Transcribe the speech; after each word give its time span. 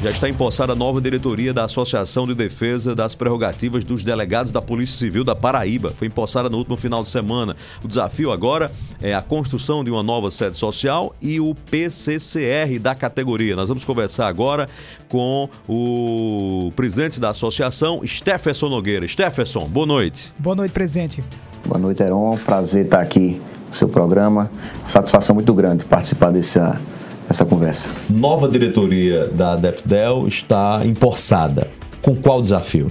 Já 0.00 0.10
está 0.10 0.28
empossada 0.28 0.74
a 0.74 0.76
nova 0.76 1.00
diretoria 1.00 1.52
da 1.52 1.64
Associação 1.64 2.24
de 2.24 2.32
Defesa 2.32 2.94
das 2.94 3.16
Prerrogativas 3.16 3.82
dos 3.82 4.04
Delegados 4.04 4.52
da 4.52 4.62
Polícia 4.62 4.96
Civil 4.96 5.24
da 5.24 5.34
Paraíba. 5.34 5.90
Foi 5.90 6.06
empossada 6.06 6.48
no 6.48 6.56
último 6.56 6.76
final 6.76 7.02
de 7.02 7.10
semana. 7.10 7.56
O 7.82 7.88
desafio 7.88 8.30
agora 8.30 8.70
é 9.02 9.12
a 9.12 9.20
construção 9.20 9.82
de 9.82 9.90
uma 9.90 10.00
nova 10.00 10.30
sede 10.30 10.56
social 10.56 11.12
e 11.20 11.40
o 11.40 11.52
PCCR 11.68 12.78
da 12.80 12.94
categoria. 12.94 13.56
Nós 13.56 13.68
vamos 13.68 13.82
conversar 13.82 14.28
agora 14.28 14.68
com 15.08 15.48
o 15.68 16.72
presidente 16.76 17.18
da 17.18 17.30
associação, 17.30 18.00
Stefferson 18.06 18.68
Nogueira. 18.68 19.06
Stefferson, 19.08 19.66
boa 19.66 19.86
noite. 19.86 20.32
Boa 20.38 20.54
noite, 20.54 20.70
presidente. 20.70 21.24
Boa 21.66 21.78
noite, 21.80 22.04
Heron. 22.04 22.36
Prazer 22.46 22.84
estar 22.84 23.00
aqui 23.00 23.40
no 23.66 23.74
seu 23.74 23.88
programa. 23.88 24.48
Satisfação 24.86 25.34
muito 25.34 25.52
grande 25.52 25.84
participar 25.84 26.30
dessa 26.30 26.80
essa 27.28 27.44
conversa. 27.44 27.90
Nova 28.08 28.48
diretoria 28.48 29.28
da 29.28 29.52
Adepdel 29.52 30.26
está 30.26 30.80
empossada. 30.84 31.68
Com 32.00 32.16
qual 32.16 32.40
desafio? 32.40 32.90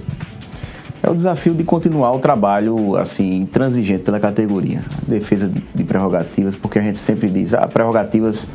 É 1.02 1.10
o 1.10 1.14
desafio 1.14 1.54
de 1.54 1.64
continuar 1.64 2.12
o 2.12 2.18
trabalho 2.18 2.96
assim 2.96 3.36
intransigente 3.36 4.02
pela 4.02 4.20
categoria, 4.20 4.84
defesa 5.06 5.50
de 5.74 5.84
prerrogativas, 5.84 6.54
porque 6.56 6.78
a 6.78 6.82
gente 6.82 6.98
sempre 6.98 7.28
diz, 7.28 7.54
ah, 7.54 7.66
prerrogativas 7.66 8.48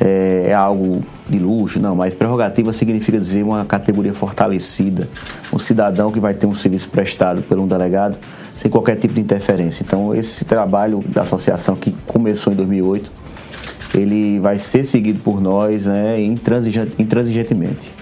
é, 0.00 0.46
é 0.48 0.54
algo 0.54 1.00
de 1.28 1.38
luxo, 1.38 1.80
não, 1.80 1.94
mas 1.94 2.12
prerrogativa 2.12 2.72
significa 2.72 3.18
dizer 3.18 3.42
uma 3.42 3.64
categoria 3.64 4.12
fortalecida, 4.12 5.08
um 5.52 5.58
cidadão 5.58 6.10
que 6.10 6.20
vai 6.20 6.34
ter 6.34 6.46
um 6.46 6.54
serviço 6.54 6.88
prestado 6.90 7.40
por 7.42 7.58
um 7.58 7.66
delegado 7.66 8.16
sem 8.54 8.70
qualquer 8.70 8.96
tipo 8.96 9.14
de 9.14 9.20
interferência. 9.20 9.82
Então, 9.82 10.14
esse 10.14 10.44
trabalho 10.44 11.02
da 11.08 11.22
associação 11.22 11.76
que 11.76 11.92
começou 12.06 12.52
em 12.52 12.56
2008 12.56 13.25
ele 13.96 14.38
vai 14.40 14.58
ser 14.58 14.84
seguido 14.84 15.20
por 15.20 15.40
nós 15.40 15.86
né, 15.86 16.20
intransigentemente. 16.20 17.92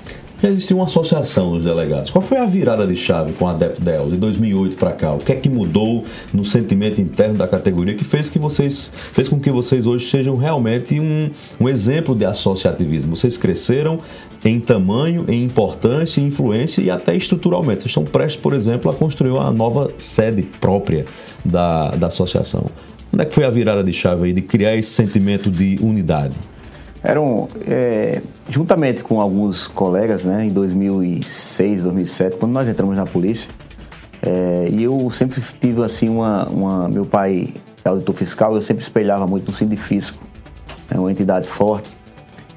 Já 0.45 0.51
existe 0.51 0.75
uma 0.75 0.85
associação 0.85 1.53
dos 1.53 1.65
delegados. 1.65 2.11
Qual 2.11 2.21
foi 2.21 2.37
a 2.37 2.45
virada 2.45 2.87
de 2.87 2.95
chave 2.95 3.33
com 3.33 3.49
a 3.49 3.55
DEPDEL 3.55 4.11
de 4.11 4.19
2008 4.19 4.77
para 4.77 4.93
cá? 4.93 5.15
O 5.15 5.19
que 5.19 5.33
é 5.33 5.37
que 5.37 5.49
mudou 5.49 6.05
no 6.35 6.45
sentimento 6.45 7.01
interno 7.01 7.35
da 7.37 7.49
categoria 7.49 7.95
que 7.95 8.05
fez 8.05 8.29
que 8.29 8.39
vocês 8.39 8.93
fez 8.95 9.27
com 9.27 9.41
que 9.41 9.51
vocês 9.51 9.87
hoje 9.87 10.11
sejam 10.11 10.37
realmente 10.37 11.01
um, 11.01 11.31
um 11.59 11.67
exemplo 11.67 12.15
de 12.15 12.27
associativismo? 12.27 13.17
Vocês 13.17 13.39
cresceram 13.39 14.01
em 14.45 14.61
tamanho, 14.61 15.25
em 15.29 15.45
importância, 15.45 16.21
em 16.21 16.27
influência 16.27 16.83
e 16.83 16.91
até 16.91 17.17
estruturalmente. 17.17 17.81
Vocês 17.81 17.93
estão 17.93 18.05
prestes, 18.05 18.39
por 18.39 18.53
exemplo, 18.53 18.91
a 18.91 18.95
construir 18.95 19.31
uma 19.31 19.51
nova 19.51 19.93
sede 19.97 20.43
própria 20.43 21.07
da, 21.43 21.93
da 21.93 22.09
associação. 22.09 22.67
Onde 23.15 23.23
é 23.23 23.27
que 23.27 23.33
foi 23.33 23.45
a 23.45 23.51
virada 23.51 23.85
de 23.85 23.93
chave 23.93 24.25
aí 24.25 24.33
de 24.33 24.43
criar 24.43 24.75
esse 24.75 24.91
sentimento 24.91 25.49
de 25.49 25.79
unidade? 25.81 26.35
Eram, 27.01 27.47
é, 27.65 28.21
juntamente 28.49 29.05
com 29.05 29.21
alguns 29.21 29.69
colegas, 29.69 30.25
né, 30.25 30.47
em 30.47 30.49
2006, 30.49 31.85
2007, 31.85 32.37
quando 32.39 32.51
nós 32.51 32.67
entramos 32.67 32.97
na 32.97 33.07
polícia, 33.07 33.49
é, 34.21 34.69
e 34.69 34.83
eu 34.83 35.09
sempre 35.11 35.41
tive 35.61 35.81
assim 35.85 36.09
uma, 36.09 36.49
uma, 36.49 36.89
meu 36.89 37.07
pai 37.07 37.51
é 37.85 37.89
auditor 37.89 38.17
fiscal, 38.17 38.57
eu 38.57 38.63
sempre 38.63 38.83
espelhava 38.83 39.29
muito 39.29 39.47
no 39.47 39.53
Sindifisco, 39.53 40.19
é 40.91 40.99
uma 40.99 41.13
entidade 41.13 41.47
forte. 41.47 41.97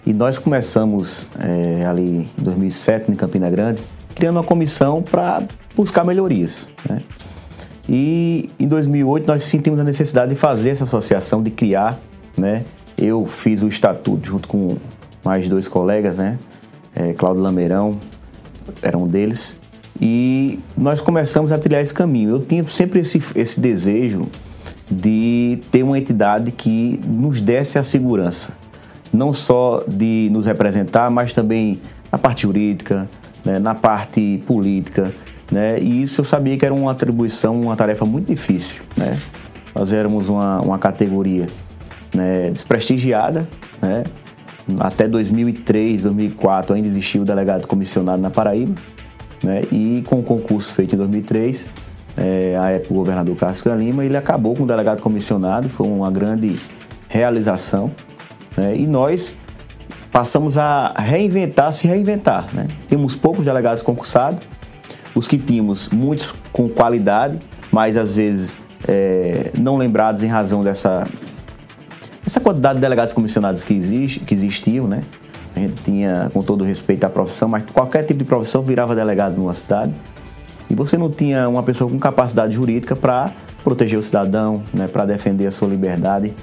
E 0.08 0.12
nós 0.12 0.40
começamos 0.40 1.28
é, 1.40 1.86
ali 1.86 2.28
em 2.36 2.44
2007 2.44 3.12
em 3.12 3.16
Campina 3.16 3.48
Grande, 3.52 3.80
criando 4.16 4.38
uma 4.38 4.44
comissão 4.44 5.04
para 5.04 5.44
buscar 5.76 6.04
melhorias. 6.04 6.68
Né? 6.90 7.00
E 7.90 8.50
em 8.60 8.68
2008 8.68 9.28
nós 9.28 9.44
sentimos 9.44 9.80
a 9.80 9.84
necessidade 9.84 10.34
de 10.34 10.40
fazer 10.40 10.70
essa 10.70 10.84
associação, 10.84 11.42
de 11.42 11.52
criar, 11.52 12.00
né? 12.38 12.66
Eu 12.98 13.26
fiz 13.26 13.62
o 13.62 13.68
estatuto 13.68 14.28
junto 14.28 14.48
com 14.48 14.78
mais 15.24 15.48
dois 15.48 15.68
colegas, 15.68 16.18
né? 16.18 16.38
É, 16.96 17.14
Cláudio 17.14 17.42
Lameirão 17.42 17.98
era 18.82 18.98
um 18.98 19.08
deles. 19.08 19.58
E 20.02 20.60
nós 20.78 21.02
começamos 21.02 21.52
a 21.52 21.58
trilhar 21.58 21.82
esse 21.82 21.94
caminho. 21.94 22.32
Eu 22.32 22.40
tinha 22.40 22.64
sempre 22.68 23.00
esse, 23.00 23.22
esse 23.36 23.60
desejo 23.60 24.28
de 24.90 25.60
ter 25.72 25.84
uma 25.84 25.98
entidade 25.98 26.52
que 26.52 27.00
nos 27.06 27.42
desse 27.42 27.78
a 27.78 27.84
segurança, 27.84 28.54
não 29.12 29.34
só 29.34 29.84
de 29.88 30.30
nos 30.32 30.46
representar, 30.46 31.10
mas 31.10 31.34
também 31.34 31.80
na 32.12 32.18
parte 32.18 32.44
jurídica, 32.44 33.10
né, 33.44 33.60
na 33.60 33.76
parte 33.76 34.42
política, 34.46 35.14
né? 35.52 35.80
E 35.80 36.02
isso 36.02 36.22
eu 36.22 36.26
sabia 36.26 36.58
que 36.58 36.66
era 36.66 36.74
uma 36.74 36.92
atribuição, 36.92 37.62
uma 37.62 37.76
tarefa 37.76 38.06
muito 38.06 38.28
difícil. 38.28 38.82
Né? 38.96 39.18
Nós 39.74 39.94
éramos 39.94 40.28
uma, 40.30 40.60
uma 40.62 40.78
categoria 40.78 41.48
né, 42.14 42.50
desprestigiada. 42.52 43.48
Né? 43.82 44.04
Até 44.80 45.08
2003, 45.08 46.04
2004 46.04 46.76
ainda 46.76 46.88
existia 46.88 47.22
o 47.22 47.26
delegado 47.26 47.66
comissionado 47.68 48.22
na 48.22 48.30
Paraíba. 48.30 48.76
Né? 49.44 49.62
E 49.72 50.04
com 50.08 50.20
o 50.20 50.24
concurso 50.24 50.74
feito 50.74 50.96
em 50.96 50.98
2003, 50.98 51.70
é, 52.18 52.58
a 52.60 52.72
época 52.72 52.94
o 52.94 52.98
governador 52.98 53.36
Cássio 53.38 53.74
Lima, 53.76 54.04
ele 54.04 54.18
acabou 54.18 54.56
com 54.56 54.64
o 54.64 54.68
delegado 54.68 55.02
comissionado, 55.02 55.70
foi 55.70 55.88
uma 55.88 56.12
grande 56.12 56.56
realização. 57.08 57.92
Né? 58.58 58.76
E 58.76 58.86
nós 58.86 59.38
passamos 60.12 60.58
a 60.58 60.94
reinventar, 60.98 61.72
se 61.72 61.88
reinventar. 61.88 62.48
Né? 62.54 62.68
Temos 62.88 63.16
poucos 63.16 63.46
delegados 63.46 63.84
concursados, 63.84 64.40
os 65.18 65.28
que 65.28 65.38
tínhamos, 65.38 65.90
muitos 65.90 66.36
com 66.52 66.70
qualidade, 66.70 67.40
mas 67.72 67.98
às 67.98 68.16
vezes 68.16 68.58
é, 68.88 69.52
não 69.58 69.76
lembrados 69.76 70.24
em 70.24 70.28
razão 70.28 70.64
dessa 70.64 71.08
essa 72.24 72.40
quantidade 72.42 72.76
de 72.76 72.82
delegados 72.82 73.14
comissionados 73.14 73.64
que, 73.64 73.74
existe, 73.74 74.20
que 74.20 74.36
existiam, 74.36 74.86
né? 74.86 75.02
A 75.56 75.60
gente 75.60 75.82
tinha, 75.82 76.30
com 76.34 76.44
todo 76.44 76.64
respeito 76.64 77.06
à 77.06 77.10
profissão, 77.10 77.48
mas 77.48 77.64
qualquer 77.74 78.04
tipo 78.04 78.20
de 78.20 78.26
profissão 78.26 78.62
virava 78.62 78.94
delegado 78.94 79.38
numa 79.38 79.54
cidade. 79.54 79.94
E 80.70 80.76
você 80.76 80.98
não 80.98 81.10
tinha 81.10 81.48
uma 81.48 81.64
pessoa 81.64 81.90
com 81.90 81.98
capacidade 81.98 82.54
jurídica 82.54 82.98
para 82.98 83.32
proteger 83.64 83.98
o 83.98 84.04
cidadão, 84.04 84.62
né, 84.74 84.90
para 84.90 85.06
defender 85.06 85.48
a 85.48 85.52
sua 85.54 85.70
liberdade, 85.70 86.34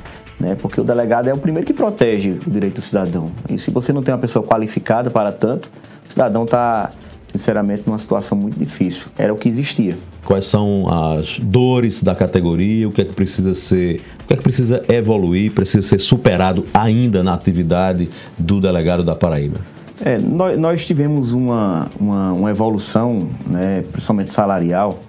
né, 0.41 0.57
porque 0.59 0.81
o 0.81 0.85
delegado 0.85 1.29
é 1.29 1.35
o 1.35 1.39
primeiro 1.39 1.67
que 1.67 1.75
protege 1.75 2.41
o 2.47 2.51
direito 2.51 2.77
do 2.77 2.81
cidadão. 2.81 3.31
E 3.51 3.59
se 3.59 3.71
você 3.71 3.93
não 3.93 4.03
tem 4.03 4.13
uma 4.13 4.21
pessoa 4.21 4.45
qualificada 4.45 5.11
para 5.11 5.31
tanto, 5.31 5.71
o 6.09 6.11
cidadão 6.11 6.45
está 6.45 6.91
sinceramente, 7.35 7.83
numa 7.85 7.99
situação 7.99 8.39
muito 8.39 8.57
difícil. 8.57 9.09
Era 9.19 9.35
o 9.35 9.37
que 9.37 9.49
existia. 9.49 9.99
Quais 10.25 10.45
são 10.45 10.87
as 10.89 11.41
dores 11.41 12.01
da 12.03 12.15
categoria? 12.15 12.89
O 12.89 12.93
que 12.93 13.03
é 13.03 13.05
que 13.05 13.13
precisa 13.13 13.53
ser, 13.55 14.01
o 14.23 14.29
que 14.29 14.35
é 14.35 14.37
que 14.37 14.43
precisa 14.43 14.83
evoluir, 14.89 15.53
precisa 15.53 15.87
ser 15.87 15.99
superado 15.99 16.65
ainda 16.73 17.25
na 17.25 17.35
atividade 17.35 18.09
do 18.39 18.61
delegado 18.61 19.03
da 19.03 19.17
Paraíba? 19.17 19.59
É, 20.01 20.19
nós, 20.19 20.59
nós, 20.59 20.87
tivemos 20.87 21.33
uma, 21.33 21.89
uma, 21.99 22.33
uma 22.33 22.51
evolução, 22.51 23.29
né, 23.47 23.83
principalmente 23.91 24.33
salarial. 24.33 25.01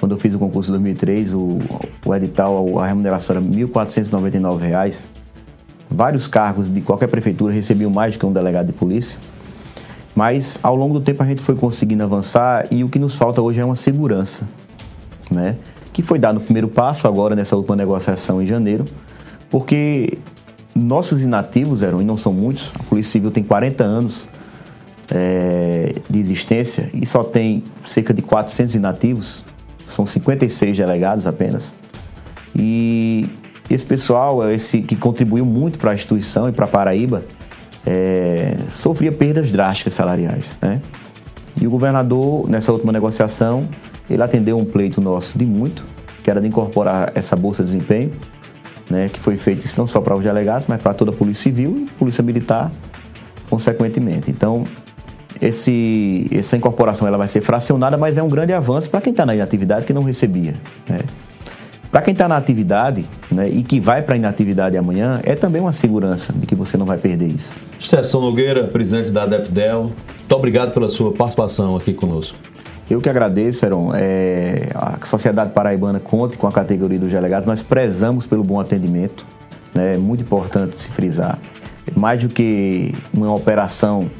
Quando 0.00 0.12
eu 0.12 0.18
fiz 0.18 0.34
o 0.34 0.38
concurso 0.38 0.70
em 0.70 0.72
2003, 0.72 1.32
o, 1.32 1.58
o 2.04 2.14
edital, 2.14 2.78
a 2.78 2.86
remuneração 2.86 3.36
era 3.36 3.44
R$ 3.44 3.50
1.499. 3.66 5.06
Vários 5.88 6.26
cargos 6.26 6.72
de 6.72 6.80
qualquer 6.80 7.06
prefeitura 7.06 7.52
recebiam 7.52 7.90
mais 7.90 8.14
do 8.14 8.18
que 8.18 8.26
um 8.26 8.32
delegado 8.32 8.66
de 8.66 8.72
polícia. 8.72 9.18
Mas 10.16 10.58
ao 10.62 10.74
longo 10.74 10.94
do 10.94 11.00
tempo 11.02 11.22
a 11.22 11.26
gente 11.26 11.42
foi 11.42 11.54
conseguindo 11.54 12.02
avançar 12.02 12.66
e 12.70 12.82
o 12.82 12.88
que 12.88 12.98
nos 12.98 13.14
falta 13.16 13.42
hoje 13.42 13.60
é 13.60 13.64
uma 13.64 13.76
segurança, 13.76 14.48
né? 15.30 15.56
Que 15.92 16.00
foi 16.00 16.18
dado 16.18 16.38
o 16.38 16.40
primeiro 16.40 16.68
passo 16.68 17.06
agora 17.06 17.36
nessa 17.36 17.54
última 17.54 17.76
negociação 17.76 18.40
em 18.40 18.46
janeiro, 18.46 18.86
porque 19.50 20.16
nossos 20.74 21.20
inativos 21.20 21.82
eram, 21.82 22.00
e 22.00 22.04
não 22.04 22.16
são 22.16 22.32
muitos, 22.32 22.72
a 22.80 22.82
Polícia 22.84 23.12
Civil 23.12 23.30
tem 23.30 23.44
40 23.44 23.84
anos 23.84 24.26
é, 25.10 25.94
de 26.08 26.18
existência 26.18 26.88
e 26.94 27.04
só 27.04 27.22
tem 27.22 27.62
cerca 27.84 28.14
de 28.14 28.22
400 28.22 28.74
inativos, 28.74 29.44
são 29.86 30.06
56 30.06 30.78
delegados 30.78 31.26
apenas. 31.26 31.74
E 32.54 33.28
esse 33.68 33.84
pessoal, 33.84 34.48
esse 34.50 34.80
que 34.80 34.96
contribuiu 34.96 35.44
muito 35.44 35.78
para 35.78 35.90
a 35.90 35.94
instituição 35.94 36.48
e 36.48 36.52
para 36.52 36.66
Paraíba, 36.66 37.22
é, 37.86 38.56
sofria 38.68 39.12
perdas 39.12 39.50
drásticas 39.50 39.94
salariais. 39.94 40.58
Né? 40.60 40.80
E 41.60 41.66
o 41.66 41.70
governador, 41.70 42.48
nessa 42.48 42.72
última 42.72 42.92
negociação, 42.92 43.66
ele 44.10 44.22
atendeu 44.22 44.58
um 44.58 44.64
pleito 44.64 45.00
nosso 45.00 45.38
de 45.38 45.46
muito, 45.46 45.84
que 46.22 46.30
era 46.30 46.40
de 46.40 46.48
incorporar 46.48 47.12
essa 47.14 47.36
bolsa 47.36 47.62
de 47.62 47.70
desempenho, 47.70 48.10
né, 48.90 49.08
que 49.12 49.18
foi 49.18 49.36
feito 49.36 49.66
não 49.76 49.86
só 49.86 50.00
para 50.00 50.14
os 50.16 50.22
delegados, 50.22 50.66
mas 50.68 50.80
para 50.80 50.92
toda 50.92 51.10
a 51.10 51.14
Polícia 51.14 51.44
Civil 51.44 51.86
e 51.86 51.90
Polícia 51.98 52.22
Militar, 52.22 52.70
consequentemente. 53.48 54.30
Então, 54.30 54.64
esse, 55.40 56.28
essa 56.30 56.56
incorporação 56.56 57.06
ela 57.06 57.18
vai 57.18 57.28
ser 57.28 57.40
fracionada, 57.40 57.96
mas 57.96 58.16
é 58.16 58.22
um 58.22 58.28
grande 58.28 58.52
avanço 58.52 58.88
para 58.90 59.00
quem 59.00 59.10
está 59.10 59.26
na 59.26 59.34
inatividade 59.34 59.86
que 59.86 59.92
não 59.92 60.02
recebia. 60.02 60.54
Né? 60.88 61.00
Para 61.96 62.02
quem 62.02 62.12
está 62.12 62.28
na 62.28 62.36
atividade 62.36 63.08
né, 63.32 63.48
e 63.48 63.62
que 63.62 63.80
vai 63.80 64.02
para 64.02 64.16
a 64.16 64.18
inatividade 64.18 64.76
amanhã, 64.76 65.18
é 65.24 65.34
também 65.34 65.62
uma 65.62 65.72
segurança 65.72 66.30
de 66.30 66.46
que 66.46 66.54
você 66.54 66.76
não 66.76 66.84
vai 66.84 66.98
perder 66.98 67.26
isso. 67.26 67.56
Stefano 67.80 68.26
Nogueira, 68.26 68.64
presidente 68.64 69.10
da 69.10 69.22
ADEPDEL, 69.22 69.84
muito 70.18 70.32
obrigado 70.32 70.74
pela 70.74 70.90
sua 70.90 71.10
participação 71.14 71.74
aqui 71.74 71.94
conosco. 71.94 72.36
Eu 72.90 73.00
que 73.00 73.08
agradeço, 73.08 73.64
Heron. 73.64 73.92
É, 73.94 74.68
a 74.74 75.06
Sociedade 75.06 75.52
Paraibana 75.54 75.98
conta 75.98 76.36
com 76.36 76.46
a 76.46 76.52
categoria 76.52 76.98
dos 76.98 77.08
delegados. 77.08 77.46
Nós 77.46 77.62
prezamos 77.62 78.26
pelo 78.26 78.44
bom 78.44 78.60
atendimento. 78.60 79.24
Né, 79.74 79.94
é 79.94 79.96
muito 79.96 80.22
importante 80.22 80.78
se 80.78 80.90
frisar. 80.90 81.38
Mais 81.96 82.22
do 82.22 82.28
que 82.28 82.94
uma 83.14 83.34
operação 83.34 84.10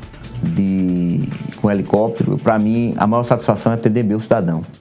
de 0.43 1.29
com 1.61 1.71
helicóptero, 1.71 2.39
para 2.39 2.59
mim 2.59 2.95
a 2.97 3.07
maior 3.07 3.23
satisfação 3.23 3.73
é 3.73 3.75
atender 3.75 4.03
meu 4.03 4.19
cidadão. 4.19 4.63